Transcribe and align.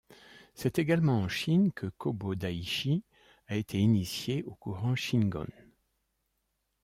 C'est 0.55 0.79
également 0.79 1.19
en 1.19 1.27
Chine 1.27 1.71
que 1.71 1.85
Kobo 1.85 2.33
Daishi 2.33 3.03
a 3.45 3.55
été 3.55 3.77
initié 3.77 4.41
au 4.45 4.55
courant 4.55 4.95
Shingon. 4.95 5.45